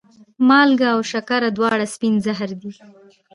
[0.47, 2.69] مالګه او شکره دواړه سپین زهر دي.